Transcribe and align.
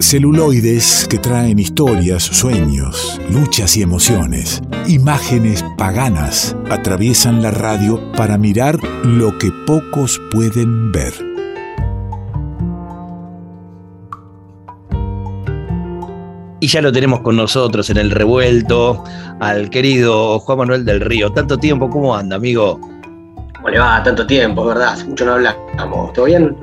Celuloides 0.00 1.06
que 1.08 1.18
traen 1.18 1.58
historias, 1.58 2.24
sueños, 2.24 3.20
luchas 3.30 3.76
y 3.76 3.82
emociones. 3.82 4.60
Imágenes 4.88 5.64
paganas 5.78 6.56
atraviesan 6.68 7.42
la 7.42 7.52
radio 7.52 8.00
para 8.12 8.36
mirar 8.36 8.78
lo 9.04 9.38
que 9.38 9.52
pocos 9.66 10.20
pueden 10.32 10.90
ver. 10.90 11.12
Y 16.60 16.66
ya 16.66 16.82
lo 16.82 16.90
tenemos 16.90 17.20
con 17.20 17.36
nosotros 17.36 17.88
en 17.90 17.98
el 17.98 18.10
revuelto, 18.10 19.04
al 19.40 19.70
querido 19.70 20.40
Juan 20.40 20.58
Manuel 20.58 20.84
del 20.84 21.00
Río. 21.02 21.30
Tanto 21.30 21.56
tiempo, 21.58 21.88
¿cómo 21.88 22.16
anda, 22.16 22.36
amigo? 22.36 22.80
¿Cómo 23.56 23.68
le 23.68 23.78
va? 23.78 24.02
Tanto 24.02 24.26
tiempo, 24.26 24.64
¿verdad? 24.64 24.98
Mucho 25.06 25.24
no 25.24 25.32
hablamos. 25.34 26.12
¿Todo 26.12 26.24
bien? 26.24 26.56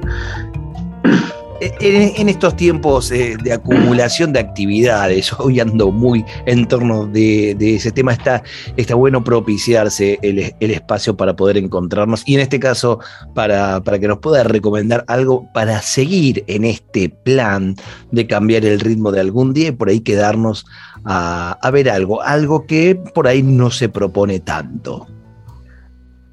En, 1.62 2.28
estos 2.28 2.56
tiempos 2.56 3.12
eh, 3.12 3.38
de 3.42 3.54
acumulación 3.54 4.34
de 4.34 4.40
actividades, 4.40 5.32
hoy 5.40 5.60
ando 5.60 5.92
muy 5.92 6.26
en 6.46 6.68
torno 6.68 7.06
de, 7.06 7.56
ese 7.60 7.92
tema, 7.92 8.14
está, 8.14 8.44
está 8.78 8.96
bueno 8.96 9.24
propiciarse 9.24 10.18
el, 10.24 10.40
espacio 10.60 11.16
para 11.16 11.36
poder 11.36 11.58
encontrarnos 11.58 12.24
y 12.26 12.36
en 12.36 12.42
este 12.42 12.60
caso 12.60 13.00
para, 13.36 13.82
para 13.82 14.00
que 14.00 14.08
nos 14.08 14.20
pueda 14.20 14.44
recomendar 14.44 15.04
algo 15.08 15.48
para 15.54 15.82
seguir 15.82 16.44
en 16.48 16.66
este 16.66 17.10
plan 17.10 17.76
de 18.12 18.26
cambiar 18.26 18.66
el 18.66 18.80
ritmo 18.80 19.12
de 19.12 19.20
algún 19.20 19.54
día 19.54 19.70
y 19.70 19.72
por 19.72 19.90
ahí 19.90 20.00
quedarnos 20.00 20.66
a, 21.06 21.58
a 21.62 21.72
ver 21.72 21.90
algo, 21.90 22.24
algo 22.24 22.66
que 22.66 22.96
por 23.14 23.28
ahí 23.28 23.44
no 23.44 23.70
se 23.70 23.90
propone 23.90 24.40
tanto. 24.40 25.08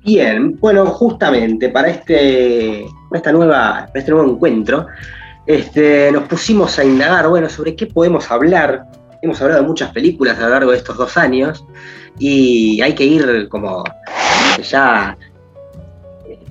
Bien, 0.05 0.57
bueno, 0.59 0.87
justamente 0.87 1.69
para 1.69 1.89
este, 1.89 2.87
esta 3.13 3.33
nueva, 3.33 3.89
para 3.89 4.01
este 4.01 4.11
nuevo 4.11 4.31
encuentro, 4.31 4.87
este, 5.49 6.13
nos 6.13 6.29
pusimos 6.29 6.79
a 6.79 6.85
indagar, 6.85 7.27
bueno, 7.27 7.49
sobre 7.49 7.75
qué 7.75 7.87
podemos 7.87 8.31
hablar. 8.31 8.85
Hemos 9.23 9.41
hablado 9.41 9.63
de 9.63 9.67
muchas 9.67 9.91
películas 9.93 10.39
a 10.39 10.43
lo 10.43 10.51
largo 10.51 10.71
de 10.73 10.77
estos 10.77 10.99
dos 10.99 11.17
años 11.17 11.65
y 12.19 12.83
hay 12.83 12.95
que 12.95 13.05
ir 13.05 13.49
como 13.49 13.83
ya 14.63 15.17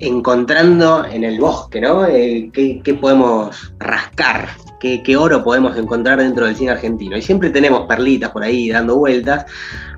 encontrando 0.00 1.04
en 1.04 1.24
el 1.24 1.40
bosque, 1.40 1.80
¿no? 1.80 2.06
Eh, 2.06 2.50
¿qué, 2.52 2.94
podemos 2.94 3.72
rascar? 3.78 4.48
¿Qué, 4.80 5.16
oro 5.16 5.42
podemos 5.42 5.76
encontrar 5.76 6.18
dentro 6.18 6.46
del 6.46 6.54
cine 6.54 6.70
argentino? 6.70 7.16
Y 7.16 7.22
siempre 7.22 7.50
tenemos 7.50 7.86
perlitas 7.86 8.30
por 8.30 8.42
ahí 8.42 8.70
dando 8.70 8.96
vueltas. 8.96 9.46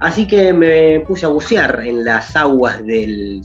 Así 0.00 0.26
que 0.26 0.52
me 0.52 1.00
puse 1.00 1.26
a 1.26 1.28
bucear 1.28 1.82
en 1.84 2.04
las 2.04 2.34
aguas 2.34 2.84
del, 2.84 3.42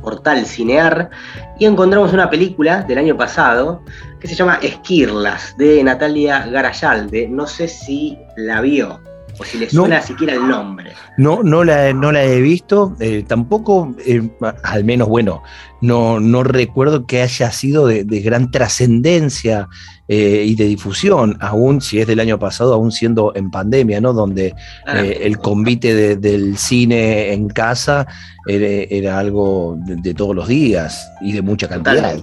portal 0.00 0.46
Cinear 0.46 1.10
y 1.58 1.66
encontramos 1.66 2.12
una 2.12 2.30
película 2.30 2.82
del 2.82 2.98
año 2.98 3.16
pasado 3.16 3.82
que 4.20 4.28
se 4.28 4.34
llama 4.34 4.58
Esquirlas, 4.62 5.54
de 5.58 5.82
Natalia 5.84 6.46
Garayalde. 6.46 7.28
No 7.28 7.46
sé 7.46 7.68
si 7.68 8.18
la 8.36 8.60
vio 8.60 9.00
o 9.42 9.44
si 9.44 9.58
le 9.58 9.68
suena 9.68 10.00
siquiera 10.00 10.34
el 10.34 10.48
nombre. 10.48 10.92
No, 11.16 11.42
no 11.42 11.64
la, 11.64 11.92
no 11.92 12.12
la 12.12 12.24
he 12.24 12.40
visto, 12.40 12.96
eh, 13.00 13.24
tampoco, 13.26 13.94
eh, 14.06 14.22
al 14.62 14.84
menos 14.84 15.08
bueno, 15.08 15.42
no, 15.80 16.20
no 16.20 16.44
recuerdo 16.44 17.06
que 17.06 17.22
haya 17.22 17.50
sido 17.50 17.86
de, 17.86 18.04
gran 18.04 18.50
trascendencia 18.50 19.68
eh, 20.08 20.44
y 20.46 20.54
de 20.54 20.66
difusión, 20.66 21.36
aún 21.40 21.80
si 21.80 22.00
es 22.00 22.06
del 22.06 22.20
año 22.20 22.38
pasado, 22.38 22.74
aún 22.74 22.92
siendo 22.92 23.32
en 23.34 23.50
pandemia, 23.50 24.00
¿no? 24.00 24.12
Donde 24.12 24.54
ah. 24.86 25.00
el 25.00 25.38
convite 25.38 26.16
del 26.16 26.56
cine 26.56 27.32
en 27.32 27.48
casa 27.48 28.06
era, 28.46 29.18
algo 29.18 29.76
de, 29.78 30.14
todos 30.14 30.36
los 30.36 30.48
días 30.48 31.10
y 31.20 31.32
de 31.32 31.42
mucha 31.42 31.68
cantidad. 31.68 32.16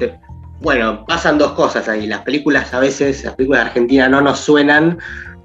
Bueno, 0.61 1.05
pasan 1.05 1.37
dos 1.37 1.53
cosas 1.53 1.87
ahí. 1.87 2.05
Las 2.05 2.21
películas 2.21 2.73
a 2.73 2.79
veces, 2.79 3.23
las 3.23 3.35
películas 3.35 3.63
de 3.63 3.67
Argentina 3.69 4.09
no 4.09 4.21
nos 4.21 4.39
suenan 4.39 4.99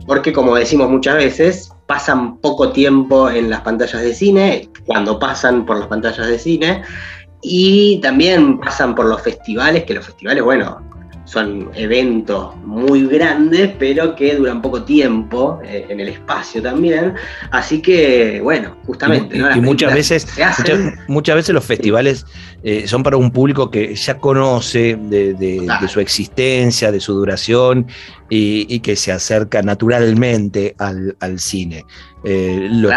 porque, 0.07 0.33
como 0.33 0.55
decimos 0.57 0.91
muchas 0.91 1.17
veces, 1.17 1.73
pasan 1.87 2.39
poco 2.39 2.71
tiempo 2.73 3.31
en 3.31 3.51
las 3.51 3.61
pantallas 3.61 4.03
de 4.03 4.15
cine, 4.15 4.69
cuando 4.87 5.19
pasan 5.19 5.65
por 5.65 5.79
las 5.79 5.89
pantallas 5.89 6.27
de 6.27 6.39
cine, 6.39 6.83
y 7.43 8.01
también 8.01 8.59
pasan 8.59 8.95
por 8.95 9.07
los 9.07 9.23
festivales, 9.23 9.85
que 9.85 9.95
los 9.95 10.07
festivales, 10.07 10.43
bueno, 10.43 10.81
son 11.25 11.71
eventos 11.75 12.55
muy 12.65 13.07
grandes, 13.07 13.73
pero 13.79 14.15
que 14.15 14.37
duran 14.37 14.61
poco 14.61 14.85
tiempo 14.85 15.59
eh, 15.65 15.87
en 15.89 16.01
el 16.01 16.09
espacio 16.09 16.63
también. 16.63 17.15
Así 17.51 17.81
que, 17.81 18.41
bueno, 18.43 18.77
justamente. 18.87 19.37
Y, 19.37 19.61
muchas 19.61 19.95
veces, 19.95 20.27
muchas, 21.09 21.37
veces 21.37 21.55
los 21.55 21.65
festivales 21.65 22.27
eh, 22.63 22.87
son 22.87 23.03
para 23.03 23.17
un 23.17 23.31
público 23.31 23.71
que 23.71 23.95
ya 23.95 24.19
conoce 24.19 24.99
de, 25.01 25.67
su 25.89 26.01
existencia, 26.01 26.93
de 26.93 27.01
su 27.01 27.15
duración 27.15 27.87
y, 28.29 28.81
que 28.81 28.97
se 28.97 29.13
acerca 29.13 29.63
naturalmente 29.63 30.75
al, 30.79 31.39
cine. 31.39 31.85
Eh, 32.25 32.69
lo 32.71 32.89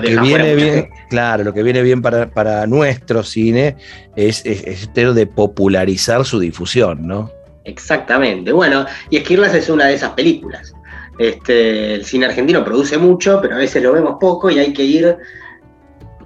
que, 0.00 0.16
viene 0.20 0.54
bien, 0.54 0.88
claro, 1.08 1.44
lo 1.44 1.54
que 1.54 1.62
viene 1.62 1.82
bien 1.82 2.02
para, 2.02 2.66
nuestro 2.66 3.22
cine 3.22 3.76
es, 4.16 4.44
es, 4.44 4.64
es 4.66 4.92
de 4.94 5.26
popularizar 5.26 6.24
su 6.24 6.38
difusión, 6.38 7.06
¿no? 7.06 7.30
Exactamente. 7.64 8.50
Bueno, 8.52 8.86
y 9.10 9.18
Esquirlas 9.18 9.54
es 9.54 9.68
una 9.68 9.86
de 9.86 9.94
esas 9.94 10.10
películas. 10.10 10.72
Este, 11.18 11.94
el 11.94 12.04
cine 12.04 12.26
argentino 12.26 12.64
produce 12.64 12.96
mucho, 12.96 13.40
pero 13.42 13.56
a 13.56 13.58
veces 13.58 13.82
lo 13.82 13.92
vemos 13.92 14.16
poco 14.20 14.50
y 14.50 14.58
hay 14.58 14.72
que 14.72 14.84
ir 14.84 15.16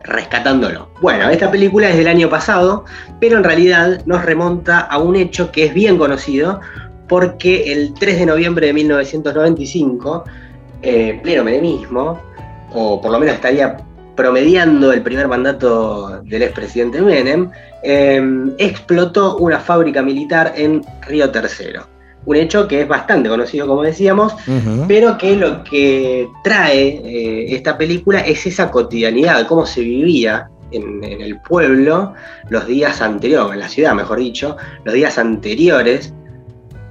rescatándolo. 0.04 0.90
Bueno, 1.00 1.28
esta 1.30 1.50
película 1.50 1.88
es 1.88 1.96
del 1.96 2.08
año 2.08 2.28
pasado, 2.28 2.84
pero 3.20 3.38
en 3.38 3.44
realidad 3.44 4.02
nos 4.06 4.24
remonta 4.24 4.80
a 4.80 4.98
un 4.98 5.16
hecho 5.16 5.50
que 5.50 5.64
es 5.64 5.74
bien 5.74 5.96
conocido, 5.96 6.60
porque 7.12 7.70
el 7.70 7.92
3 7.92 8.20
de 8.20 8.24
noviembre 8.24 8.68
de 8.68 8.72
1995, 8.72 10.24
eh, 10.80 11.20
pleno 11.22 11.44
menemismo, 11.44 12.18
o 12.72 13.02
por 13.02 13.10
lo 13.10 13.18
menos 13.18 13.34
estaría 13.34 13.76
promediando 14.16 14.90
el 14.94 15.02
primer 15.02 15.28
mandato 15.28 16.22
del 16.22 16.42
expresidente 16.42 17.02
Menem, 17.02 17.50
em, 17.82 18.54
explotó 18.56 19.36
una 19.36 19.60
fábrica 19.60 20.00
militar 20.00 20.54
en 20.56 20.82
Río 21.06 21.30
Tercero. 21.30 21.86
Un 22.24 22.36
hecho 22.36 22.66
que 22.66 22.80
es 22.80 22.88
bastante 22.88 23.28
conocido, 23.28 23.66
como 23.66 23.82
decíamos, 23.82 24.32
pero 24.88 25.18
que 25.18 25.36
lo 25.36 25.62
que 25.64 26.26
trae 26.42 27.02
eh, 27.04 27.54
esta 27.54 27.76
película 27.76 28.20
es 28.20 28.46
esa 28.46 28.70
cotidianidad, 28.70 29.46
cómo 29.46 29.66
se 29.66 29.82
vivía 29.82 30.48
en, 30.70 31.04
el 31.04 31.38
pueblo 31.42 32.14
los 32.48 32.66
días 32.66 33.02
anteriores, 33.02 33.52
en 33.52 33.60
la 33.60 33.68
ciudad 33.68 33.92
mejor 33.92 34.18
dicho, 34.18 34.56
los 34.84 34.94
días 34.94 35.18
anteriores, 35.18 36.14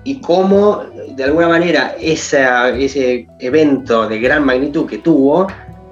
y 0.04 0.20
cómo 0.22 0.84
de 1.16 1.24
alguna 1.24 1.48
manera 1.48 1.96
ese 2.00 3.28
evento 3.40 4.08
de 4.08 4.20
gran 4.20 4.44
magnitud 4.44 4.88
que 4.88 4.98
tuvo 4.98 5.48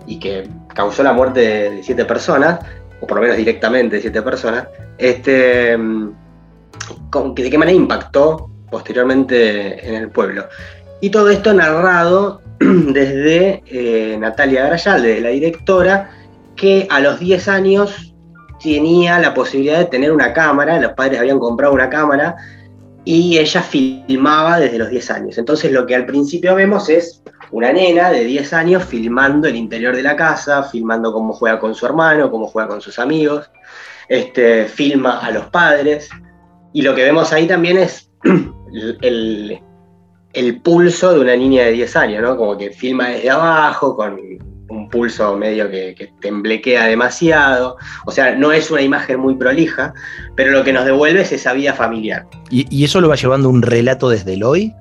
y 0.07 0.19
que 0.19 0.47
causó 0.73 1.03
la 1.03 1.13
muerte 1.13 1.39
de, 1.39 1.83
siete 1.83 2.05
personas, 2.05 2.59
o 3.01 3.07
por 3.07 3.17
lo 3.17 3.21
menos 3.21 3.37
directamente 3.37 3.97
de 3.97 4.01
siete 4.01 4.21
personas, 4.21 4.67
este, 4.97 5.77
de 5.77 7.49
qué 7.49 7.57
manera 7.57 7.77
impactó 7.77 8.49
posteriormente 8.71 9.87
en 9.87 9.95
el 9.95 10.09
pueblo. 10.09 10.45
Y 11.01 11.11
todo 11.11 11.29
esto 11.29 11.53
narrado 11.53 12.41
desde 12.59 13.63
eh, 13.67 14.17
Natalia 14.19 14.63
Garayal, 14.63 15.01
desde 15.01 15.21
la 15.21 15.29
directora, 15.29 16.11
que 16.55 16.87
a 16.89 16.99
los 16.99 17.19
10 17.19 17.47
años 17.47 18.13
tenía 18.61 19.19
la 19.19 19.33
posibilidad 19.33 19.79
de 19.79 19.85
tener 19.85 20.11
una 20.11 20.33
cámara, 20.33 20.79
los 20.79 20.91
padres 20.93 21.19
habían 21.19 21.39
comprado 21.39 21.73
una 21.73 21.89
cámara 21.89 22.35
y 23.11 23.39
ella 23.39 23.63
filmaba 23.63 24.59
desde 24.59 24.77
los 24.77 24.91
10 24.91 25.09
años. 25.09 25.37
Entonces 25.39 25.71
lo 25.71 25.87
que 25.87 25.95
al 25.95 26.05
principio 26.05 26.53
vemos 26.53 26.89
es 26.89 27.23
una 27.49 27.73
nena 27.73 28.11
de 28.11 28.23
10 28.23 28.53
años 28.53 28.85
filmando 28.85 29.47
el 29.47 29.55
interior 29.55 29.95
de 29.95 30.03
la 30.03 30.15
casa, 30.15 30.61
filmando 30.61 31.11
cómo 31.11 31.33
juega 31.33 31.59
con 31.59 31.73
su 31.73 31.87
hermano, 31.87 32.29
cómo 32.29 32.45
juega 32.45 32.69
con 32.69 32.81
sus 32.81 32.99
amigos, 32.99 33.49
este, 34.09 34.65
filma 34.65 35.25
a 35.25 35.31
los 35.31 35.47
padres. 35.47 36.07
Y 36.71 36.83
lo 36.83 36.93
que 36.93 37.01
vemos 37.01 37.33
ahí 37.33 37.47
también 37.47 37.79
es 37.79 38.11
el, 39.01 39.59
pulso 40.61 41.11
de 41.11 41.19
una 41.19 41.35
niña 41.35 41.63
de 41.63 41.71
10 41.71 41.95
años, 41.95 42.21
¿no? 42.21 42.37
Como 42.37 42.59
que 42.59 42.69
filma 42.69 43.09
desde 43.09 43.31
abajo, 43.31 43.95
con 43.95 44.19
pulso 44.89 45.35
medio 45.35 45.69
que, 45.69 46.11
temblequea 46.21 46.85
demasiado. 46.85 47.77
O 48.05 48.11
sea, 48.11 48.35
no 48.35 48.51
es 48.51 48.71
una 48.71 48.81
imagen 48.81 49.19
muy 49.19 49.35
prolija, 49.35 49.93
pero 50.35 50.51
lo 50.51 50.63
que 50.63 50.73
nos 50.73 50.85
devuelve 50.85 51.21
es 51.21 51.31
esa 51.31 51.53
vida 51.53 51.73
familiar. 51.73 52.25
¿Y, 52.49 52.65
y 52.69 52.85
eso 52.85 53.01
lo 53.01 53.09
va 53.09 53.15
llevando 53.15 53.49
un 53.49 53.61
relato 53.61 54.09
desde 54.09 54.33
el 54.33 54.43
hoy? 54.43 54.73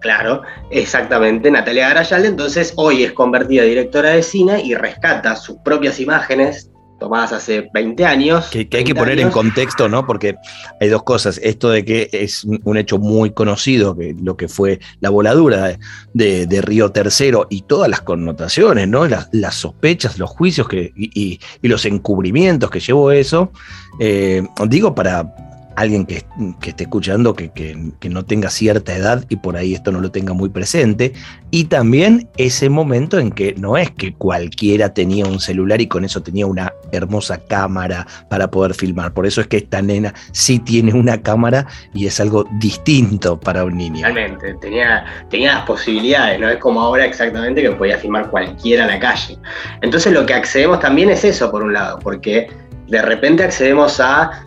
Claro, 0.00 0.42
exactamente. 0.70 1.50
Natalia 1.50 1.88
Garayalde 1.88 2.28
entonces 2.28 2.72
hoy 2.76 3.04
es 3.04 3.12
convertida 3.12 3.64
directora 3.64 4.10
de 4.10 4.22
cine 4.22 4.62
y 4.64 4.74
rescata 4.74 5.36
sus 5.36 5.58
propias 5.58 6.00
imágenes 6.00 6.70
tomadas 7.00 7.32
hace 7.32 7.68
20 7.74 8.04
años. 8.04 8.46
Que, 8.50 8.68
hay 8.70 8.84
que 8.84 8.94
poner 8.94 9.18
en 9.18 9.30
contexto, 9.30 9.88
¿no? 9.88 10.06
Porque 10.06 10.36
hay 10.80 10.88
dos 10.88 11.02
cosas. 11.02 11.40
Esto 11.42 11.70
de 11.70 11.84
que 11.84 12.08
es 12.12 12.44
un 12.44 12.76
hecho 12.76 12.98
muy 12.98 13.32
conocido, 13.32 13.96
que 13.96 14.14
lo 14.22 14.36
que 14.36 14.46
fue 14.46 14.78
la 15.00 15.10
voladura 15.10 15.76
de, 16.14 16.60
Río 16.62 16.92
Tercero 16.92 17.46
y 17.50 17.62
todas 17.62 17.88
las 17.88 18.02
connotaciones, 18.02 18.86
¿no? 18.86 19.06
Las, 19.08 19.54
sospechas, 19.54 20.18
los 20.18 20.30
juicios 20.30 20.68
que, 20.68 20.92
y, 20.94 21.40
los 21.62 21.84
encubrimientos 21.86 22.70
que 22.70 22.78
llevó 22.78 23.10
eso. 23.10 23.50
Eh, 23.98 24.46
digo, 24.68 24.94
para 24.94 25.34
alguien 25.80 26.06
que, 26.06 26.24
esté 26.66 26.84
escuchando 26.84 27.34
que, 27.34 27.50
que, 27.50 28.08
no 28.08 28.24
tenga 28.24 28.50
cierta 28.50 28.94
edad 28.94 29.24
y 29.28 29.36
por 29.36 29.56
ahí 29.56 29.74
esto 29.74 29.92
no 29.92 30.00
lo 30.00 30.10
tenga 30.10 30.32
muy 30.32 30.48
presente. 30.48 31.12
Y 31.50 31.64
también 31.64 32.28
ese 32.36 32.68
momento 32.68 33.18
en 33.18 33.30
que 33.30 33.54
no 33.54 33.76
es 33.76 33.90
que 33.90 34.14
cualquiera 34.14 34.92
tenía 34.94 35.26
un 35.26 35.40
celular 35.40 35.80
y 35.80 35.86
con 35.86 36.04
eso 36.04 36.22
tenía 36.22 36.46
una 36.46 36.72
hermosa 36.92 37.38
cámara 37.38 38.06
para 38.28 38.50
poder 38.50 38.74
filmar. 38.74 39.12
Por 39.12 39.26
eso 39.26 39.40
es 39.40 39.46
que 39.46 39.58
esta 39.58 39.82
nena 39.82 40.14
sí 40.32 40.58
tiene 40.58 40.92
una 40.92 41.20
cámara 41.22 41.66
y 41.94 42.06
es 42.06 42.20
algo 42.20 42.44
distinto 42.58 43.38
para 43.38 43.64
un 43.64 43.76
niño. 43.76 44.02
Realmente, 44.02 44.54
tenía, 44.60 45.04
tenía 45.30 45.54
las 45.54 45.66
posibilidades, 45.66 46.38
no 46.38 46.48
es 46.48 46.58
como 46.58 46.80
ahora 46.80 47.04
exactamente 47.04 47.62
que 47.62 47.70
podía 47.72 47.98
filmar 47.98 48.30
cualquiera 48.30 48.84
en 48.84 48.90
la 48.90 49.00
calle. 49.00 49.38
Entonces 49.82 50.12
lo 50.12 50.26
que 50.26 50.34
accedemos 50.34 50.80
también 50.80 51.10
es 51.10 51.24
eso, 51.24 51.50
por 51.50 51.62
un 51.62 51.72
lado, 51.72 51.98
porque 52.00 52.48
de 52.88 53.02
repente 53.02 53.44
accedemos 53.44 54.00
a 54.00 54.44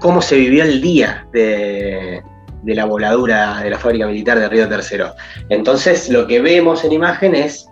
cómo 0.00 0.22
se 0.22 0.36
vivió 0.36 0.64
el 0.64 0.80
día 0.80 1.26
de, 1.32 2.22
la 2.64 2.84
voladura 2.84 3.60
de 3.60 3.70
la 3.70 3.78
fábrica 3.78 4.06
militar 4.06 4.38
de 4.38 4.48
Río 4.48 4.68
Tercero. 4.68 5.14
Entonces, 5.48 6.08
lo 6.08 6.26
que 6.26 6.40
vemos 6.40 6.84
en 6.84 6.92
imagen 6.92 7.34
es 7.34 7.68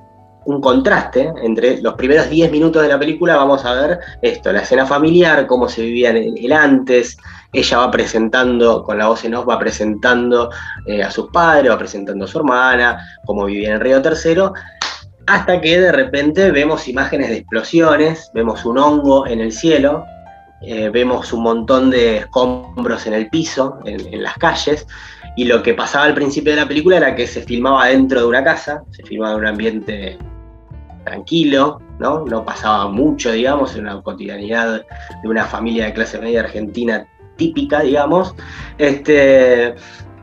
un 0.47 0.61
contraste 0.61 1.33
entre 1.43 1.81
los 1.81 1.95
primeros 1.95 2.29
10 2.29 2.53
minutos 2.53 2.83
de 2.83 2.89
la 2.89 2.99
película, 2.99 3.37
vamos 3.37 3.65
a 3.65 3.73
ver 3.75 3.99
esto, 4.21 4.53
la 4.53 4.61
escena 4.61 4.85
familiar, 4.85 5.47
cómo 5.47 5.69
se 5.69 5.83
vivía 5.83 6.11
el, 6.11 6.35
el 6.37 6.53
antes, 6.53 7.17
ella 7.55 7.79
va 7.79 7.91
presentando, 7.91 8.83
con 8.83 8.99
la 8.99 9.07
voz 9.07 9.25
en 9.25 9.35
off, 9.35 9.49
va 9.49 9.59
presentando 9.59 10.51
eh, 10.87 11.03
a 11.03 11.11
sus 11.11 11.31
padres, 11.31 11.71
va 11.71 11.79
presentando 11.79 12.25
a 12.25 12.29
su 12.29 12.39
hermana, 12.39 12.99
cómo 13.25 13.47
vivía 13.47 13.73
en 13.73 13.81
Río 13.81 14.03
Tercero, 14.03 14.53
hasta 15.27 15.61
que 15.61 15.81
de 15.81 15.93
repente 15.93 16.51
vemos 16.51 16.89
imágenes 16.89 17.29
de 17.29 17.39
explosiones, 17.39 18.31
vemos 18.35 18.65
un 18.65 18.79
hongo 18.79 19.27
en 19.27 19.41
el 19.41 19.53
cielo, 19.53 20.05
eh, 20.67 20.91
vemos 20.91 21.33
un 21.33 21.43
montón 21.43 21.91
de 21.91 22.19
escombros 22.19 23.07
en 23.07 23.15
el 23.15 23.29
piso, 23.29 23.79
en, 23.85 24.23
las 24.23 24.35
calles, 24.35 24.87
y 25.37 25.45
lo 25.45 25.63
que 25.63 25.75
pasaba 25.75 26.05
al 26.05 26.15
principio 26.15 26.53
de 26.53 26.61
la 26.61 26.69
película 26.69 26.97
era 26.97 27.15
que 27.15 27.27
se 27.27 27.43
filmaba 27.43 27.87
dentro 27.87 28.21
de 28.21 28.27
una 28.27 28.45
casa, 28.45 28.83
se 28.91 29.03
filmaba 29.03 29.35
en 29.35 29.41
un 29.41 29.47
ambiente 29.47 30.19
tranquilo, 31.05 31.81
¿no? 31.99 32.25
No 32.25 32.45
pasaba 32.45 32.89
mucho, 32.89 33.33
digamos, 33.33 33.75
en 33.75 33.83
una 33.83 34.01
cotidianidad 34.01 34.85
de 35.23 35.29
una 35.29 35.45
familia 35.45 35.87
de 35.87 35.93
clase 35.93 36.19
media 36.19 36.41
argentina 36.41 37.07
típica, 37.37 37.81
digamos. 37.81 38.35
Este, 38.79 39.75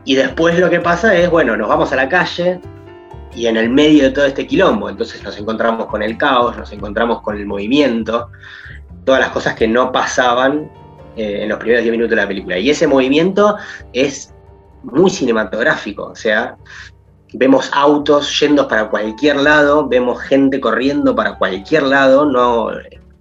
y 0.04 0.14
después 0.14 0.58
lo 0.58 0.70
que 0.70 0.80
pasa 0.80 1.14
es, 1.14 1.30
bueno, 1.30 1.56
nos 1.56 1.68
vamos 1.68 1.92
a 1.92 1.96
la 1.96 2.08
calle 2.08 2.60
y 3.34 3.46
en 3.46 3.56
el 3.56 3.70
medio 3.70 4.04
de 4.04 4.10
todo 4.10 4.26
este 4.26 4.46
quilombo, 4.46 4.90
entonces 4.90 5.22
nos 5.22 5.38
encontramos 5.38 5.86
con 5.86 6.02
el 6.02 6.18
caos, 6.18 6.56
nos 6.56 6.70
encontramos 6.72 7.22
con 7.22 7.36
el 7.36 7.46
movimiento, 7.46 8.30
todas 9.04 9.20
las 9.20 9.30
cosas 9.30 9.54
que 9.54 9.68
no 9.68 9.92
pasaban 9.92 10.70
eh, 11.16 11.42
en 11.42 11.48
los 11.48 11.58
primeros 11.58 11.82
10 11.82 11.92
minutos 11.92 12.10
de 12.10 12.16
la 12.16 12.28
película. 12.28 12.58
Y 12.58 12.70
ese 12.70 12.86
movimiento 12.86 13.56
es 13.92 14.32
muy 14.82 15.10
cinematográfico, 15.10 16.06
o 16.06 16.16
sea, 16.16 16.56
vemos 17.34 17.70
autos 17.72 18.38
yendo 18.40 18.66
para 18.66 18.88
cualquier 18.88 19.36
lado, 19.36 19.88
vemos 19.88 20.20
gente 20.22 20.60
corriendo 20.60 21.14
para 21.14 21.36
cualquier 21.36 21.84
lado, 21.84 22.26
no 22.26 22.70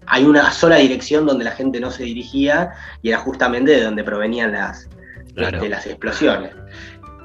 hay 0.07 0.25
una 0.25 0.51
sola 0.51 0.77
dirección 0.77 1.25
donde 1.25 1.45
la 1.45 1.51
gente 1.51 1.79
no 1.79 1.91
se 1.91 2.03
dirigía 2.03 2.71
y 3.01 3.09
era 3.09 3.19
justamente 3.19 3.71
de 3.71 3.83
donde 3.83 4.03
provenían 4.03 4.51
las, 4.51 4.89
este, 5.35 5.69
las 5.69 5.85
explosiones. 5.85 6.51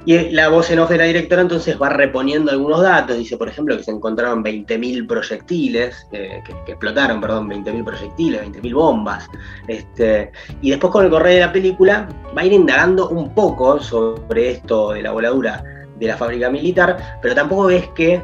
Y 0.06 0.30
la 0.30 0.48
voz 0.48 0.70
en 0.70 0.78
off 0.78 0.88
de 0.88 0.98
la 0.98 1.04
directora 1.04 1.42
entonces 1.42 1.76
va 1.82 1.88
reponiendo 1.88 2.52
algunos 2.52 2.80
datos, 2.80 3.18
dice 3.18 3.36
por 3.36 3.48
ejemplo 3.48 3.76
que 3.76 3.82
se 3.82 3.90
encontraron 3.90 4.44
20.000 4.44 5.04
proyectiles, 5.04 6.06
que, 6.12 6.42
explotaron, 6.68 7.20
perdón, 7.20 7.50
20.000 7.50 7.84
proyectiles, 7.84 8.42
20.000 8.42 8.74
bombas. 8.74 9.28
Este, 9.66 10.30
y 10.62 10.70
después 10.70 10.92
con 10.92 11.04
el 11.04 11.10
correo 11.10 11.34
de 11.34 11.40
la 11.40 11.52
película 11.52 12.08
va 12.36 12.42
a 12.42 12.44
ir 12.46 12.52
indagando 12.52 13.08
un 13.08 13.34
poco 13.34 13.80
sobre 13.80 14.52
esto 14.52 14.92
de 14.92 15.02
la 15.02 15.10
voladura 15.10 15.64
de 15.98 16.06
la 16.06 16.16
fábrica 16.16 16.50
militar, 16.50 17.18
pero 17.20 17.34
tampoco 17.34 17.66
ves 17.66 17.88
que 17.96 18.22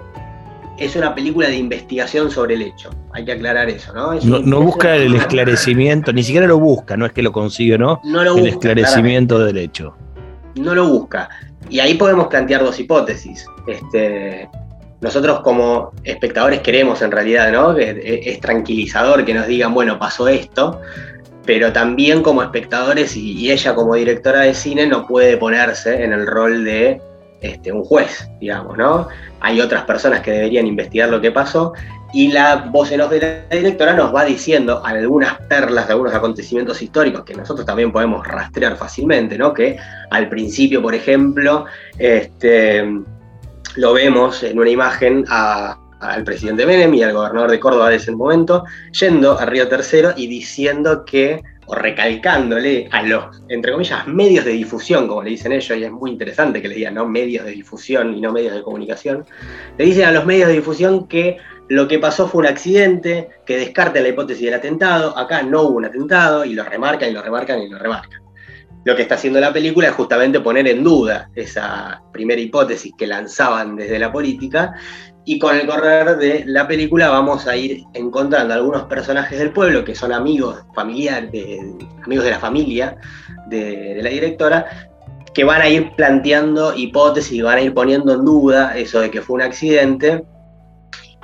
es 0.79 0.95
una 0.95 1.13
película 1.15 1.49
de 1.49 1.57
investigación 1.57 2.31
sobre 2.31 2.55
el 2.55 2.63
hecho. 2.63 2.91
Hay 3.13 3.25
que 3.25 3.33
aclarar 3.33 3.69
eso, 3.69 3.93
¿no? 3.93 4.15
no, 4.15 4.61
busca 4.61 4.95
el 4.95 5.15
esclarecimiento, 5.15 6.13
ni 6.13 6.23
siquiera 6.23 6.47
lo 6.47 6.61
busca, 6.61 6.97
no 6.97 7.07
es 7.07 7.13
que 7.13 7.23
lo 7.23 7.33
consigue, 7.33 7.77
¿no? 7.77 8.01
no 8.05 8.23
lo 8.23 8.37
el 8.39 8.47
esclarecimiento 8.47 9.39
del 9.41 9.59
hecho. 9.59 9.97
No 10.57 10.75
lo 10.75 10.87
busca. 10.89 11.29
Y 11.69 11.81
ahí 11.81 11.95
podemos 11.95 12.29
plantear 12.29 12.63
dos 12.65 12.79
hipótesis. 12.79 13.47
Este, 13.67 14.49
nosotros 15.01 15.41
como 15.41 15.93
espectadores 16.05 16.61
queremos 16.61 17.03
en 17.03 17.11
realidad, 17.11 17.51
¿no? 17.51 17.75
Que 17.75 18.23
es 18.25 18.41
tranquilizador 18.41 19.25
que 19.25 19.35
nos 19.35 19.47
digan, 19.47 19.75
bueno, 19.75 19.99
pasó 19.99 20.29
esto, 20.29 20.81
pero 21.45 21.73
también 21.73 22.23
como 22.23 22.43
espectadores 22.43 23.17
y, 23.17 23.51
ella 23.51 23.75
como 23.75 23.95
directora 23.95 24.43
de 24.43 24.55
cine 24.55 24.87
no 24.87 25.07
puede 25.07 25.37
ponerse 25.37 26.05
en 26.05 26.13
el 26.13 26.27
rol 26.27 26.65
de 26.65 27.01
este, 27.41 27.73
un 27.73 27.83
juez, 27.83 28.29
digamos, 28.41 28.79
¿no? 28.79 29.09
Hay 29.41 29.61
otras 29.61 29.85
personas 29.85 30.21
que 30.21 30.31
deberían 30.31 30.69
investigar 30.69 31.09
lo 31.09 31.21
que 31.21 31.33
pasó 31.33 31.73
y 32.13 32.31
la 32.31 32.57
voz 32.71 32.93
en 32.93 33.01
de 33.09 33.47
la 33.51 33.57
directora 33.57 33.95
nos 33.95 34.15
va 34.15 34.25
diciendo 34.25 34.83
algunas 34.85 35.39
perlas 35.49 35.87
de 35.87 35.93
algunos 35.93 36.15
acontecimientos 36.15 36.83
históricos 36.83 37.25
que 37.25 37.35
nosotros 37.35 37.65
también 37.65 37.91
podemos 37.91 38.27
rastrear 38.27 38.77
fácilmente, 38.77 39.39
¿no? 39.39 39.55
Que 39.55 39.79
al 40.11 40.29
principio, 40.29 40.83
por 40.83 40.95
ejemplo, 40.95 41.65
este, 41.99 42.85
lo 43.77 43.93
vemos 43.95 44.43
en 44.43 44.59
una 44.59 44.69
imagen 44.69 45.25
al 45.29 46.25
presidente 46.25 46.67
Menem 46.67 46.93
y 46.95 47.03
al 47.03 47.15
gobernador 47.15 47.51
de 47.51 47.61
Córdoba 47.61 47.89
de 47.89 47.97
ese 47.97 48.13
momento, 48.13 48.65
yendo 49.01 49.39
a 49.39 49.47
Río 49.47 49.69
Tercero 49.69 50.13
y 50.15 50.27
diciendo 50.27 51.07
que, 51.07 51.43
o 51.65 51.75
recalcándole 51.75 52.89
a 52.91 53.03
los, 53.05 53.43
entre 53.49 53.73
comillas, 53.73 54.07
medios 54.07 54.45
de 54.45 54.51
difusión, 54.51 55.09
como 55.09 55.23
le 55.23 55.31
dicen 55.31 55.53
ellos, 55.53 55.79
y 55.79 55.85
es 55.85 55.91
muy 55.91 56.11
interesante 56.11 56.61
que 56.61 56.69
le 56.69 56.75
digan, 56.75 56.95
¿no? 56.95 57.09
Medios 57.09 57.47
de 57.47 57.53
difusión 57.53 58.15
y 58.15 58.21
no 58.21 58.33
medios 58.33 58.55
de 58.55 58.63
comunicación, 58.63 59.25
le 59.79 59.85
dicen 59.87 60.05
a 60.05 60.13
los 60.13 60.27
medios 60.27 60.49
de 60.49 60.55
difusión 60.55 61.07
que 61.07 61.39
lo 61.69 61.89
que 61.89 61.99
pasó 61.99 62.29
fue 62.29 62.41
un 62.41 62.47
accidente, 62.47 63.29
que 63.47 63.57
descarta 63.57 64.01
la 64.01 64.09
hipótesis 64.09 64.45
del 64.45 64.55
atentado, 64.55 65.17
acá 65.17 65.43
no 65.43 65.63
hubo 65.63 65.77
un 65.77 65.85
atentado, 65.85 66.45
y 66.45 66.55
lo 66.55 66.65
remarcan 66.65 67.11
y 67.11 67.13
lo 67.13 67.23
remarcan 67.23 67.61
y 67.61 67.69
lo 67.69 67.79
remarcan. 67.79 68.21
Lo 68.85 68.97
que 68.97 69.03
está 69.03 69.15
haciendo 69.15 69.39
la 69.39 69.53
película 69.53 69.89
es 69.89 69.95
justamente 69.95 70.41
poner 70.41 70.67
en 70.67 70.83
duda 70.83 71.31
esa 71.37 72.03
primera 72.13 72.41
hipótesis 72.41 72.93
que 72.99 73.07
lanzaban 73.07 73.77
desde 73.77 73.99
la 73.99 74.11
política, 74.11 74.75
y 75.25 75.39
con 75.39 75.57
el 75.57 75.67
correr 75.67 76.17
de 76.17 76.45
la 76.47 76.67
película 76.67 77.09
vamos 77.09 77.47
a 77.47 77.57
ir 77.57 77.85
encontrando 77.95 78.55
algunos 78.55 78.85
personajes 78.85 79.39
del 79.39 79.53
pueblo 79.53 79.85
que 79.85 79.95
son 79.95 80.13
amigos 80.13 80.65
familiares, 80.75 81.31
amigos 82.05 82.25
de 82.25 82.31
la 82.31 82.41
familia 82.41 82.97
de, 83.47 83.95
de 83.95 84.03
la 84.03 84.11
directora, 84.11 84.67
que 85.33 85.45
van 85.45 85.63
a 85.63 85.69
ir 85.69 85.93
planteando 85.97 86.75
hipótesis 86.75 87.33
y 87.33 87.43
van 87.43 87.59
a 87.59 87.63
ir 87.63 87.73
poniendo 87.73 88.15
en 88.15 88.25
duda 88.25 88.77
eso 88.77 89.01
de 89.01 89.11
que 89.11 89.23
fue 89.23 89.37
un 89.37 89.43
accidente 89.43 90.25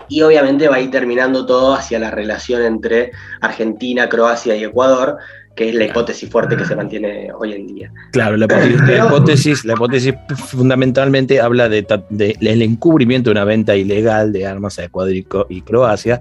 y 0.09 0.23
obviamente 0.23 0.69
va 0.69 0.77
a 0.77 0.81
ir 0.81 0.91
terminando 0.91 1.47
todo 1.47 1.75
hacia 1.75 1.99
la 1.99 2.11
relación 2.11 2.63
entre 2.63 3.13
Argentina, 3.41 4.09
Croacia 4.09 4.57
y 4.57 4.65
Ecuador, 4.65 5.19
que 5.59 5.71
es 5.71 5.75
la 5.75 5.87
hipótesis 5.87 6.31
fuerte 6.31 6.57
que 6.57 6.65
se 6.65 6.77
mantiene 6.77 7.33
hoy 7.37 7.53
en 7.53 7.67
día. 7.67 7.93
Claro, 8.13 8.37
la 8.37 8.47
hipótesis, 8.47 9.65
la 9.65 9.73
hipótesis, 9.73 10.15
fundamentalmente 10.37 11.41
habla 11.41 11.69
del 11.69 11.85
de, 12.11 12.37
encubrimiento 12.41 13.31
de 13.31 13.33
una 13.33 13.45
venta 13.45 13.75
ilegal 13.75 14.33
de 14.33 14.47
armas 14.47 14.79
a 14.79 14.85
Ecuador 14.85 15.13
y, 15.15 15.63
Croacia 15.63 16.21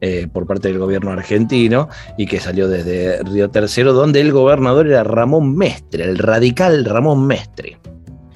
eh, 0.00 0.26
por 0.32 0.46
parte 0.46 0.68
del 0.68 0.78
gobierno 0.78 1.10
argentino 1.10 1.90
y 2.16 2.26
que 2.26 2.40
salió 2.40 2.66
desde 2.66 3.22
Río 3.24 3.50
Tercero, 3.50 3.92
donde 3.92 4.22
el 4.22 4.32
gobernador 4.32 4.86
era 4.86 5.04
Ramón 5.04 5.54
Mestre, 5.54 6.04
el 6.04 6.16
radical 6.16 6.86
Ramón 6.86 7.26
Mestre. 7.26 7.78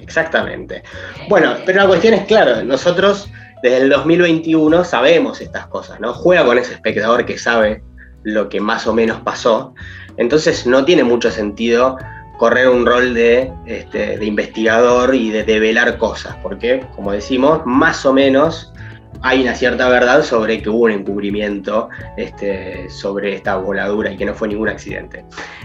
Exactamente. 0.01 0.83
Bueno, 1.29 1.55
pero 1.65 1.79
la 1.79 1.87
cuestión 1.87 2.13
es, 2.13 2.25
claro, 2.25 2.63
nosotros 2.63 3.27
desde 3.63 3.77
el 3.77 3.89
2021 3.89 4.83
sabemos 4.83 5.39
estas 5.39 5.67
cosas, 5.67 5.97
¿no? 6.01 6.13
Juega 6.13 6.45
con 6.45 6.57
ese 6.57 6.73
espectador 6.73 7.25
que 7.25 7.37
sabe 7.37 7.81
lo 8.23 8.49
que 8.49 8.59
más 8.59 8.85
o 8.87 8.93
menos 8.93 9.21
pasó. 9.21 9.73
Entonces 10.17 10.67
no 10.67 10.83
tiene 10.83 11.05
mucho 11.05 11.31
sentido 11.31 11.97
correr 12.37 12.67
un 12.67 12.85
rol 12.85 13.13
de, 13.13 13.53
este, 13.65 14.17
de 14.17 14.25
investigador 14.25 15.15
y 15.15 15.29
de 15.29 15.45
develar 15.45 15.97
cosas, 15.97 16.35
porque, 16.43 16.85
como 16.93 17.13
decimos, 17.13 17.61
más 17.63 18.05
o 18.05 18.11
menos 18.11 18.72
hay 19.23 19.41
una 19.41 19.55
cierta 19.55 19.87
verdad 19.87 20.21
sobre 20.21 20.61
que 20.61 20.69
hubo 20.69 20.83
un 20.83 20.91
encubrimiento 20.91 21.89
este, 22.17 22.89
sobre 22.89 23.35
esta 23.35 23.55
voladura 23.55 24.11
y 24.11 24.17
que 24.17 24.25
no 24.25 24.33
fue 24.33 24.49
ningún 24.49 24.67
accidente. 24.67 25.23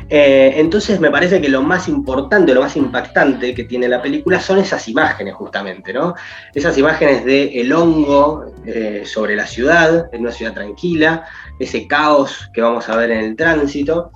Eh, 0.08 0.54
entonces 0.56 1.00
me 1.00 1.10
parece 1.10 1.40
que 1.40 1.48
lo 1.48 1.60
más 1.62 1.88
importante, 1.88 2.54
lo 2.54 2.60
más 2.60 2.76
impactante 2.76 3.54
que 3.54 3.64
tiene 3.64 3.88
la 3.88 4.00
película 4.00 4.38
son 4.38 4.58
esas 4.58 4.88
imágenes 4.88 5.34
justamente, 5.34 5.92
¿no? 5.92 6.14
Esas 6.54 6.78
imágenes 6.78 7.24
de 7.24 7.60
el 7.60 7.72
hongo 7.72 8.44
eh, 8.64 9.02
sobre 9.04 9.34
la 9.34 9.46
ciudad, 9.46 10.08
en 10.12 10.20
una 10.20 10.32
ciudad 10.32 10.54
tranquila, 10.54 11.24
ese 11.58 11.88
caos 11.88 12.48
que 12.54 12.60
vamos 12.60 12.88
a 12.88 12.96
ver 12.96 13.10
en 13.10 13.24
el 13.24 13.36
tránsito. 13.36 14.12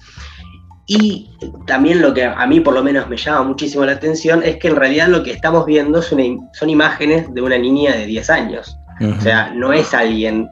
Y 0.86 1.30
también 1.66 2.00
lo 2.00 2.14
que 2.14 2.24
a 2.24 2.46
mí 2.46 2.60
por 2.60 2.74
lo 2.74 2.82
menos 2.84 3.08
me 3.08 3.16
llama 3.16 3.42
muchísimo 3.42 3.84
la 3.84 3.92
atención 3.92 4.42
es 4.44 4.58
que 4.58 4.68
en 4.68 4.76
realidad 4.76 5.08
lo 5.08 5.24
que 5.24 5.32
estamos 5.32 5.66
viendo 5.66 6.00
son, 6.00 6.48
son 6.52 6.70
imágenes 6.70 7.32
de 7.34 7.42
una 7.42 7.58
niña 7.58 7.92
de 7.92 8.06
10 8.06 8.30
años. 8.30 8.78
O 9.04 9.20
sea, 9.20 9.52
no 9.54 9.72
es 9.72 9.92
alguien, 9.94 10.48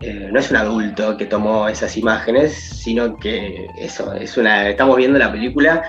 eh, 0.00 0.28
no 0.32 0.38
es 0.38 0.50
un 0.50 0.56
adulto 0.56 1.16
que 1.16 1.26
tomó 1.26 1.68
esas 1.68 1.96
imágenes, 1.96 2.52
sino 2.52 3.16
que 3.16 3.66
eso, 3.78 4.12
es 4.14 4.36
una, 4.36 4.68
estamos 4.68 4.96
viendo 4.96 5.18
la 5.18 5.32
película 5.32 5.82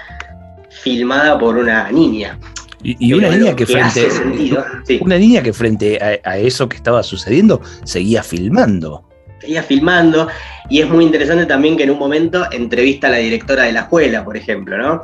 filmada 0.70 1.38
por 1.38 1.58
una 1.58 1.92
niña. 1.92 2.38
Y, 2.84 3.14
una 3.14 3.30
niña 3.30 3.56
que, 3.56 3.66
frente 3.66 4.08
una 5.02 5.18
niña 5.18 5.42
que 5.42 5.54
frente 5.54 5.98
a, 6.24 6.38
eso 6.38 6.70
que 6.70 6.78
estaba 6.78 7.02
sucediendo 7.02 7.60
seguía 7.84 8.22
filmando. 8.22 9.10
Seguía 9.40 9.64
filmando 9.64 10.28
y 10.70 10.82
es 10.82 10.90
muy 10.90 11.06
interesante 11.06 11.46
también 11.46 11.78
que 11.78 11.84
en 11.84 11.92
un 11.92 12.00
momento 12.00 12.46
entrevista 12.52 13.08
a 13.08 13.12
la 13.12 13.18
directora 13.18 13.64
de 13.64 13.74
la 13.74 13.82
escuela, 13.82 14.24
por 14.24 14.38
ejemplo, 14.38 14.78
¿no? 14.78 15.02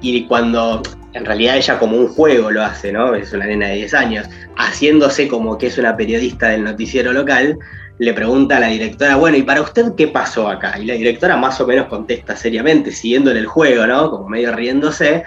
Y 0.00 0.24
cuando 0.26 0.82
en 1.12 1.24
realidad 1.24 1.56
ella 1.56 1.78
como 1.78 1.96
un 1.96 2.08
juego 2.08 2.50
lo 2.50 2.62
hace, 2.62 2.92
¿no? 2.92 3.14
Es 3.14 3.32
una 3.32 3.46
nena 3.46 3.68
de 3.68 3.76
10 3.76 3.94
años, 3.94 4.28
haciéndose 4.56 5.28
como 5.28 5.58
que 5.58 5.66
es 5.66 5.78
una 5.78 5.96
periodista 5.96 6.48
del 6.48 6.64
noticiero 6.64 7.12
local, 7.12 7.58
le 7.98 8.14
pregunta 8.14 8.56
a 8.56 8.60
la 8.60 8.68
directora, 8.68 9.16
bueno, 9.16 9.36
¿y 9.36 9.42
para 9.42 9.60
usted 9.60 9.94
qué 9.96 10.08
pasó 10.08 10.48
acá? 10.48 10.78
Y 10.78 10.86
la 10.86 10.94
directora 10.94 11.36
más 11.36 11.60
o 11.60 11.66
menos 11.66 11.86
contesta 11.86 12.34
seriamente, 12.34 12.92
siguiéndole 12.92 13.40
el 13.40 13.46
juego, 13.46 13.86
¿no? 13.86 14.10
Como 14.10 14.28
medio 14.28 14.54
riéndose, 14.54 15.24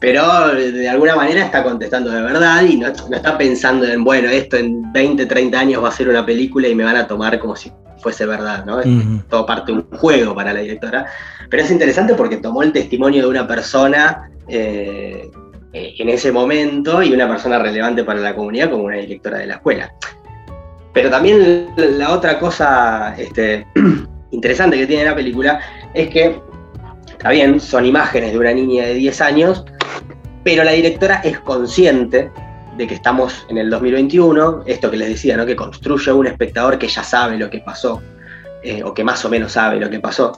pero 0.00 0.54
de 0.54 0.88
alguna 0.88 1.16
manera 1.16 1.44
está 1.44 1.64
contestando 1.64 2.10
de 2.10 2.22
verdad 2.22 2.62
y 2.62 2.76
no, 2.76 2.86
está 2.86 3.36
pensando 3.36 3.84
en, 3.84 4.04
bueno, 4.04 4.28
esto 4.28 4.56
en 4.56 4.92
20, 4.92 5.26
30 5.26 5.58
años 5.58 5.82
va 5.82 5.88
a 5.88 5.92
ser 5.92 6.08
una 6.08 6.24
película 6.24 6.68
y 6.68 6.74
me 6.74 6.84
van 6.84 6.96
a 6.96 7.06
tomar 7.06 7.38
como 7.40 7.56
si 7.56 7.72
fuese 8.00 8.26
verdad, 8.26 8.64
¿no? 8.64 8.80
Es 8.80 8.88
todo 9.28 9.44
parte 9.44 9.72
de 9.72 9.78
un 9.78 9.86
juego 9.98 10.34
para 10.34 10.52
la 10.52 10.60
directora. 10.60 11.06
Pero 11.50 11.62
es 11.64 11.70
interesante 11.70 12.14
porque 12.14 12.36
tomó 12.36 12.62
el 12.62 12.72
testimonio 12.72 13.22
de 13.22 13.28
una 13.28 13.46
persona 13.46 14.30
eh, 14.46 15.28
eh, 15.72 15.94
en 15.98 16.08
ese 16.08 16.30
momento 16.30 17.02
y 17.02 17.12
una 17.12 17.28
persona 17.28 17.58
relevante 17.58 18.04
para 18.04 18.20
la 18.20 18.34
comunidad 18.34 18.70
como 18.70 18.84
una 18.84 18.98
directora 18.98 19.38
de 19.38 19.46
la 19.46 19.54
escuela. 19.54 19.92
Pero 20.92 21.10
también 21.10 21.68
la 21.76 22.12
otra 22.12 22.38
cosa 22.38 23.14
este, 23.18 23.66
interesante 24.30 24.78
que 24.78 24.86
tiene 24.86 25.04
la 25.04 25.14
película 25.14 25.60
es 25.92 26.08
que, 26.08 26.40
está 27.10 27.30
bien, 27.30 27.60
son 27.60 27.84
imágenes 27.84 28.32
de 28.32 28.38
una 28.38 28.52
niña 28.52 28.86
de 28.86 28.94
10 28.94 29.20
años, 29.20 29.64
pero 30.48 30.64
la 30.64 30.72
directora 30.72 31.16
es 31.22 31.40
consciente 31.40 32.30
de 32.78 32.86
que 32.86 32.94
estamos 32.94 33.44
en 33.50 33.58
el 33.58 33.68
2021, 33.68 34.62
esto 34.64 34.90
que 34.90 34.96
les 34.96 35.10
decía, 35.10 35.36
¿no? 35.36 35.44
que 35.44 35.54
construye 35.54 36.10
un 36.10 36.26
espectador 36.26 36.78
que 36.78 36.88
ya 36.88 37.02
sabe 37.02 37.36
lo 37.36 37.50
que 37.50 37.58
pasó, 37.58 38.00
eh, 38.62 38.82
o 38.82 38.94
que 38.94 39.04
más 39.04 39.22
o 39.26 39.28
menos 39.28 39.52
sabe 39.52 39.78
lo 39.78 39.90
que 39.90 40.00
pasó, 40.00 40.32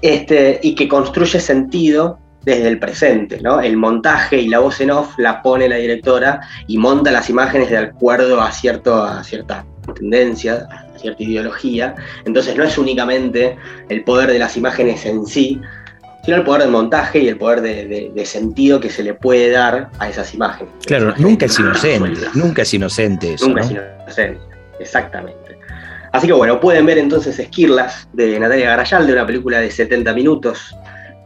este, 0.00 0.60
y 0.62 0.74
que 0.74 0.88
construye 0.88 1.40
sentido 1.40 2.18
desde 2.42 2.68
el 2.68 2.78
presente. 2.78 3.38
¿no? 3.42 3.60
El 3.60 3.76
montaje 3.76 4.38
y 4.38 4.48
la 4.48 4.60
voz 4.60 4.80
en 4.80 4.92
off 4.92 5.12
la 5.18 5.42
pone 5.42 5.68
la 5.68 5.76
directora 5.76 6.40
y 6.66 6.78
monta 6.78 7.10
las 7.10 7.28
imágenes 7.28 7.68
de 7.68 7.76
acuerdo 7.76 8.40
a, 8.40 8.50
cierto, 8.50 9.04
a 9.04 9.22
cierta 9.22 9.66
tendencia, 9.94 10.66
a 10.70 10.98
cierta 10.98 11.22
ideología. 11.22 11.94
Entonces 12.24 12.56
no 12.56 12.64
es 12.64 12.78
únicamente 12.78 13.58
el 13.90 14.04
poder 14.04 14.32
de 14.32 14.38
las 14.38 14.56
imágenes 14.56 15.04
en 15.04 15.26
sí, 15.26 15.60
sino 16.28 16.36
el 16.36 16.44
poder 16.44 16.60
del 16.64 16.70
montaje 16.72 17.20
y 17.20 17.28
el 17.28 17.38
poder 17.38 17.62
de, 17.62 18.26
sentido 18.26 18.78
que 18.80 18.90
se 18.90 19.02
le 19.02 19.14
puede 19.14 19.50
dar 19.50 19.88
a 19.98 20.10
esas 20.10 20.34
imágenes. 20.34 20.70
Claro, 20.84 21.14
nunca 21.16 21.46
es 21.46 21.58
inocente, 21.58 22.20
nunca 22.34 22.60
es 22.60 22.74
inocente 22.74 23.32
eso. 23.32 23.48
Nunca 23.48 23.62
es 23.62 23.70
inocente, 23.70 24.40
exactamente. 24.78 25.58
Así 26.12 26.26
que 26.26 26.34
bueno, 26.34 26.60
pueden 26.60 26.84
ver 26.84 26.98
entonces 26.98 27.38
Esquirlas 27.38 28.10
de 28.12 28.38
Natalia 28.38 28.66
Garayal, 28.66 29.06
de 29.06 29.14
una 29.14 29.26
película 29.26 29.58
de 29.60 29.70
70 29.70 30.12
minutos 30.12 30.76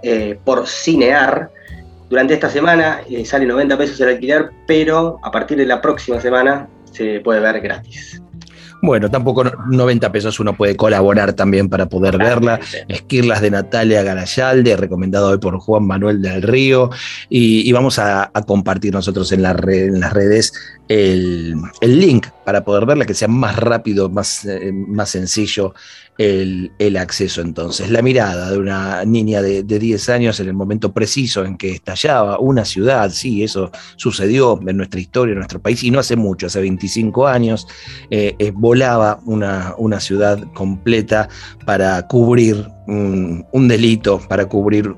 eh, 0.05 0.39
por 0.45 0.69
Cinear. 0.69 1.51
Durante 2.09 2.35
esta 2.35 2.49
semana 2.49 3.01
eh, 3.11 3.25
sale 3.25 3.45
90 3.45 3.77
pesos 3.77 4.01
el 4.03 4.11
alquiler, 4.11 4.51
pero 4.69 5.19
a 5.25 5.33
partir 5.33 5.59
de 5.59 5.67
la 5.67 5.81
próxima 5.81 6.21
semana 6.21 6.69
se 6.93 7.19
puede 7.19 7.41
ver 7.41 7.61
gratis. 7.61 8.23
Bueno, 8.83 9.09
tampoco 9.09 9.45
90 9.45 10.11
pesos 10.11 10.41
uno 10.41 10.57
puede 10.57 10.75
colaborar 10.75 11.35
también 11.35 11.69
para 11.69 11.87
poder 11.87 12.19
verla. 12.19 12.59
Esquirlas 12.89 13.41
de 13.41 13.53
Natalia 13.53 14.03
Garayalde, 14.03 14.77
recomendado 14.77 15.29
hoy 15.29 15.39
por 15.39 15.57
Juan 15.61 15.87
Manuel 15.87 16.21
del 16.21 16.43
Río. 16.43 16.91
Y, 17.29 17.71
vamos 17.71 18.01
a, 18.01 18.33
compartir 18.45 18.93
nosotros 18.93 19.31
en, 19.31 19.43
las 19.43 19.55
redes 19.55 20.53
el, 20.89 21.57
link 21.81 22.27
para 22.45 22.65
poder 22.65 22.85
verla, 22.85 23.07
que 23.07 23.15
sea 23.15 23.29
más 23.29 23.55
rápido, 23.55 24.11
más, 24.11 24.45
eh, 24.47 24.73
más 24.73 25.11
sencillo 25.11 25.75
el, 26.19 26.97
acceso 26.97 27.40
entonces. 27.40 27.90
La 27.90 28.02
mirada 28.02 28.50
de 28.50 28.59
una 28.59 29.04
niña 29.04 29.42
de, 29.42 29.62
10 29.62 30.09
años 30.11 30.40
en 30.40 30.49
el 30.49 30.54
momento 30.54 30.92
preciso 30.92 31.45
en 31.45 31.57
que 31.57 31.73
estallaba 31.73 32.38
una 32.38 32.64
ciudad, 32.64 33.11
sí, 33.11 33.42
eso 33.42 33.71
sucedió 33.97 34.61
en 34.66 34.76
nuestra 34.76 35.00
historia, 35.00 35.33
en 35.33 35.38
nuestro 35.38 35.61
país, 35.61 35.83
y 35.83 35.90
no 35.90 35.99
hace 35.99 36.16
mucho, 36.16 36.47
hace 36.47 36.61
25 36.61 37.26
años, 37.26 37.66
eh, 38.11 38.52
volaba 38.54 39.21
una, 39.25 39.75
una 39.78 40.00
ciudad 40.00 40.38
completa 40.52 41.28
para 41.64 42.07
cubrir 42.07 42.69
un, 42.87 43.69
delito, 43.69 44.21
para 44.28 44.47
cubrir 44.47 44.95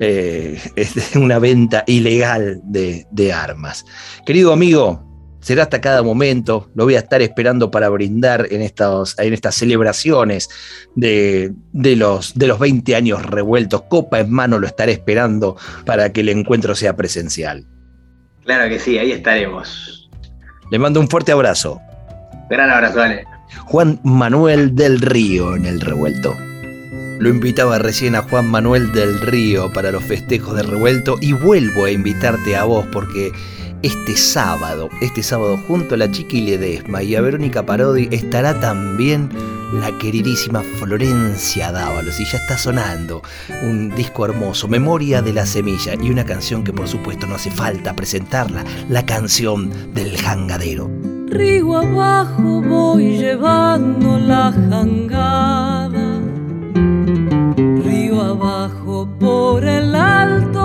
eh, 0.00 0.60
una 1.14 1.38
venta 1.38 1.84
ilegal 1.86 2.60
de, 2.64 3.06
de 3.10 3.32
armas. 3.32 3.84
Querido 4.26 4.52
amigo, 4.52 5.11
será 5.42 5.64
hasta 5.64 5.80
cada 5.80 6.02
momento, 6.02 6.70
lo 6.74 6.84
voy 6.84 6.94
a 6.94 7.00
estar 7.00 7.20
esperando 7.20 7.70
para 7.70 7.88
brindar 7.88 8.46
en, 8.50 8.62
estos, 8.62 9.18
en 9.18 9.34
estas 9.34 9.56
celebraciones 9.56 10.48
de, 10.94 11.52
los, 11.72 12.34
de 12.34 12.46
los 12.46 12.58
20 12.58 12.96
años 12.96 13.26
revueltos, 13.26 13.82
copa 13.82 14.20
en 14.20 14.30
mano 14.30 14.58
lo 14.58 14.66
estaré 14.66 14.92
esperando 14.92 15.56
para 15.84 16.12
que 16.12 16.20
el 16.20 16.30
encuentro 16.30 16.74
sea 16.74 16.96
presencial. 16.96 17.66
Claro 18.44 18.68
que 18.68 18.78
sí, 18.78 18.98
ahí 18.98 19.12
estaremos. 19.12 20.08
Le 20.70 20.78
mando 20.78 21.00
un 21.00 21.08
fuerte 21.08 21.32
abrazo. 21.32 21.80
Gran 22.48 22.70
abrazo, 22.70 22.98
dale. 22.98 23.24
Juan 23.66 24.00
Manuel 24.04 24.74
del 24.74 25.00
Río 25.00 25.56
en 25.56 25.66
el 25.66 25.80
revuelto. 25.80 26.34
Lo 27.18 27.28
invitaba 27.28 27.78
recién 27.78 28.14
a 28.14 28.22
Juan 28.22 28.48
Manuel 28.48 28.92
del 28.92 29.20
Río 29.20 29.72
para 29.72 29.92
los 29.92 30.02
festejos 30.04 30.56
de 30.56 30.62
revuelto 30.62 31.16
y 31.20 31.32
vuelvo 31.32 31.84
a 31.84 31.90
invitarte 31.90 32.56
a 32.56 32.64
vos 32.64 32.86
porque 32.92 33.30
este 33.82 34.16
sábado, 34.16 34.88
este 35.00 35.22
sábado 35.22 35.58
junto 35.66 35.94
a 35.94 35.98
la 35.98 36.10
Chiqui 36.10 36.40
Ledesma 36.40 37.02
y 37.02 37.16
a 37.16 37.20
Verónica 37.20 37.66
Parodi 37.66 38.08
estará 38.12 38.58
también 38.60 39.28
la 39.72 39.96
queridísima 39.98 40.62
Florencia 40.78 41.72
Dávalos 41.72 42.20
y 42.20 42.24
ya 42.24 42.38
está 42.38 42.56
sonando 42.56 43.22
un 43.62 43.90
disco 43.94 44.24
hermoso, 44.24 44.68
Memoria 44.68 45.20
de 45.22 45.32
la 45.32 45.46
Semilla 45.46 45.94
y 46.00 46.10
una 46.10 46.24
canción 46.24 46.62
que 46.62 46.72
por 46.72 46.86
supuesto 46.86 47.26
no 47.26 47.34
hace 47.34 47.50
falta 47.50 47.94
presentarla, 47.94 48.64
la 48.88 49.04
canción 49.04 49.70
del 49.94 50.16
jangadero. 50.16 50.90
Río 51.28 51.78
abajo 51.78 52.62
voy 52.62 53.16
llevando 53.16 54.18
la 54.18 54.52
jangada, 54.52 56.20
río 57.82 58.20
abajo 58.20 59.08
por 59.18 59.64
el 59.64 59.94
alto 59.94 60.61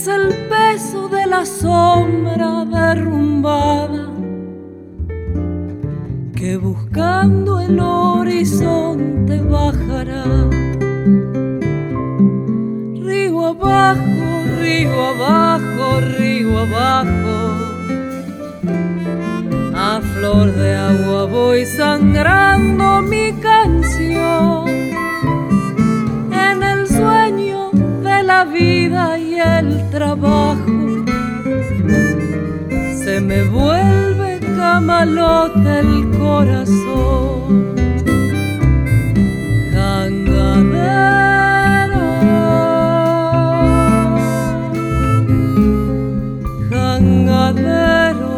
es 0.00 0.08
el 0.08 0.28
peso 0.48 1.08
de 1.08 1.26
la 1.26 1.44
sombra 1.44 2.64
derrumbada 2.64 4.06
que 6.34 6.56
buscando 6.56 7.60
el 7.60 7.78
horizonte 7.78 9.42
bajará. 9.42 10.24
Río 13.08 13.46
abajo, 13.48 14.26
río 14.62 15.06
abajo, 15.14 16.00
río 16.18 16.58
abajo. 16.60 17.36
A 19.74 20.00
flor 20.00 20.50
de 20.54 20.76
agua 20.76 21.24
voy 21.26 21.66
sangrando 21.66 23.02
mi 23.02 23.32
canción 23.34 24.69
vida 28.52 29.18
y 29.18 29.34
el 29.34 29.90
trabajo. 29.90 31.04
Se 33.02 33.20
me 33.20 33.42
vuelve 33.44 34.40
camalote 34.56 35.80
el 35.80 36.10
corazón. 36.18 37.74
Jangadero, 39.72 41.30
jangadero, 46.70 48.32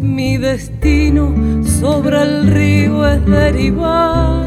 mi 0.00 0.36
destino 0.38 1.34
sobre 1.64 2.22
el 2.22 2.46
río 2.48 3.06
es 3.08 3.26
derivar 3.26 4.43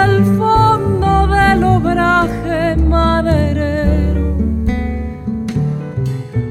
desde 0.00 0.16
el 0.16 0.24
fondo 0.36 1.26
del 1.26 1.64
obraje 1.64 2.76
maderero, 2.76 4.36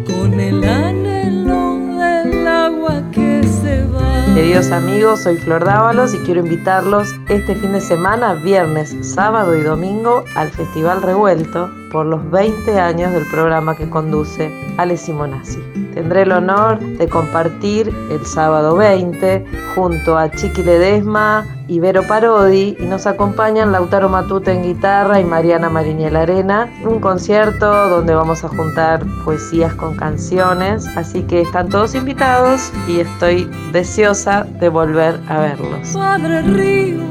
con 0.05 0.39
el 0.39 0.63
anhelo 0.63 1.77
del 1.97 2.47
agua 2.47 3.01
que 3.11 3.43
se 3.43 3.85
va. 3.87 4.25
Queridos 4.33 4.71
amigos, 4.71 5.21
soy 5.23 5.37
Flor 5.37 5.65
Dávalos 5.65 6.13
y 6.13 6.17
quiero 6.19 6.41
invitarlos 6.41 7.09
este 7.27 7.55
fin 7.55 7.73
de 7.73 7.81
semana, 7.81 8.33
viernes, 8.35 8.95
sábado 9.01 9.55
y 9.55 9.61
domingo, 9.61 10.23
al 10.35 10.49
Festival 10.49 11.01
Revuelto 11.01 11.78
por 11.91 12.05
los 12.05 12.29
20 12.31 12.79
años 12.79 13.13
del 13.13 13.25
programa 13.27 13.75
que 13.75 13.89
conduce 13.89 14.51
Ale 14.77 14.97
Simonazzi. 14.97 15.59
Tendré 15.93 16.21
el 16.21 16.31
honor 16.31 16.79
de 16.79 17.07
compartir 17.07 17.93
el 18.11 18.25
sábado 18.25 18.75
20 18.75 19.45
junto 19.75 20.17
a 20.17 20.29
Chiqui 20.29 20.63
Ledesma 20.63 21.45
y 21.67 21.79
Vero 21.79 22.03
Parodi 22.03 22.75
y 22.79 22.85
nos 22.85 23.05
acompañan 23.05 23.71
Lautaro 23.71 24.09
Matute 24.09 24.51
en 24.51 24.63
guitarra 24.63 25.19
y 25.19 25.23
Mariana 25.23 25.69
Mariñel 25.69 26.15
Arena, 26.15 26.69
un 26.83 26.99
concierto 26.99 27.89
donde 27.89 28.13
vamos 28.15 28.43
a 28.43 28.49
juntar 28.49 29.05
poesías 29.23 29.73
con 29.75 29.95
canciones, 29.95 30.87
así 30.95 31.23
que 31.23 31.41
están 31.41 31.69
todos 31.69 31.95
invitados 31.95 32.71
y 32.87 33.01
estoy 33.01 33.49
deseosa 33.71 34.45
de 34.59 34.69
volver 34.69 35.19
a 35.27 35.39
verlos. 35.39 35.89
Padre 35.93 36.41
río, 36.41 37.03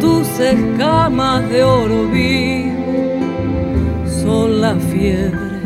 tus 0.00 0.28
escamas 0.38 1.48
de 1.50 1.64
oro 1.64 2.08
vivo 2.10 3.05
son 4.26 4.60
la 4.60 4.74
fiebre 4.90 5.56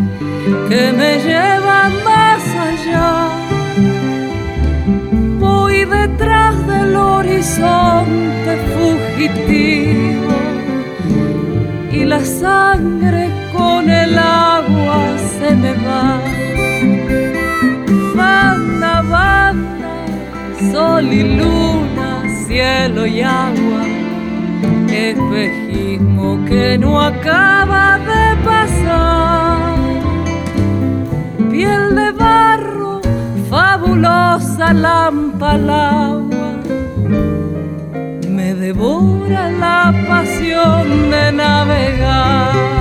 que 0.68 0.82
me 1.00 1.10
lleva 1.26 1.80
más 2.08 2.42
allá. 2.68 3.10
Voy 5.44 5.76
detrás 5.98 6.54
del 6.72 6.94
horizonte 6.94 8.52
fugitivo 8.74 10.34
y 11.98 12.00
la 12.12 12.20
sangre 12.42 13.22
con 13.56 13.82
el 13.88 14.18
agua 14.18 15.00
se 15.32 15.48
me 15.62 15.72
va. 15.86 16.08
Banda, 18.14 18.94
banda, 19.16 19.92
sol 20.72 21.06
y 21.20 21.22
luna, 21.38 22.08
cielo 22.46 23.06
y 23.06 23.22
agua, 23.22 23.82
espejismo 24.92 26.44
que 26.46 26.78
no 26.78 27.00
acaba 27.00 27.98
de 27.98 28.36
pasar 28.44 29.76
piel 31.50 31.94
de 31.94 32.12
barro, 32.12 33.00
fabulosa 33.48 34.72
lámpara 34.72 36.20
me 38.28 38.54
devora 38.54 39.50
la 39.50 39.92
pasión 40.08 41.10
de 41.10 41.32
navegar. 41.32 42.79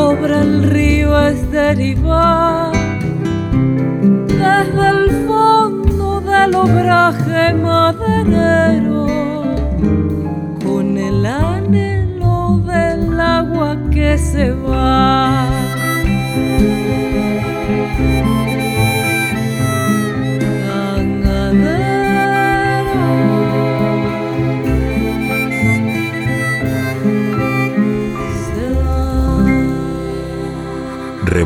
Sobre 0.00 0.34
el 0.40 0.62
río 0.62 1.10
es 1.28 1.50
derivar 1.50 2.59